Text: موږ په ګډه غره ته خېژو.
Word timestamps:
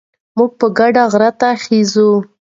موږ 0.37 0.51
په 0.59 0.67
ګډه 0.77 1.03
غره 1.11 1.31
ته 1.39 1.49
خېژو. 1.63 2.09